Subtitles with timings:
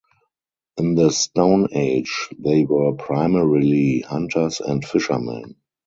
[0.77, 5.57] In the stone age, they were primarily hunters and fishermen.